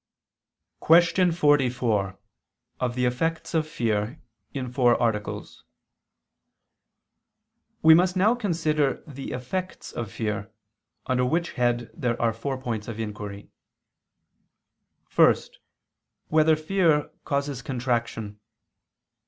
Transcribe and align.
________________________QUESTION 0.79 1.31
44 1.31 2.17
OF 2.79 2.95
THE 2.95 3.05
EFFECTS 3.05 3.53
OF 3.53 3.67
FEAR 3.67 4.19
(In 4.51 4.67
Four 4.71 4.99
Articles) 4.99 5.63
We 7.83 7.93
must 7.93 8.15
now 8.15 8.33
consider 8.33 9.03
the 9.05 9.31
effects 9.31 9.91
of 9.91 10.11
fear: 10.11 10.49
under 11.05 11.23
which 11.23 11.51
head 11.51 11.91
there 11.93 12.19
are 12.19 12.33
four 12.33 12.59
points 12.59 12.87
of 12.87 12.99
inquiry: 12.99 13.51
(1) 15.15 15.35
Whether 16.29 16.55
fear 16.55 17.11
causes 17.23 17.61
contraction? 17.61 18.39